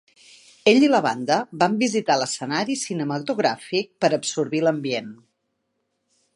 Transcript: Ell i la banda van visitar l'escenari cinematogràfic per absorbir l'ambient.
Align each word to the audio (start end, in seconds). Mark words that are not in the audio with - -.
Ell 0.69 0.85
i 0.85 0.87
la 0.93 1.01
banda 1.05 1.37
van 1.63 1.75
visitar 1.83 2.15
l'escenari 2.21 2.79
cinematogràfic 2.85 3.93
per 4.05 4.13
absorbir 4.21 4.63
l'ambient. 4.67 5.17